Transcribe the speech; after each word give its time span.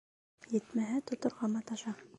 Етмәһә, 0.53 0.99
тоторға 1.11 1.51
маташа. 1.57 1.99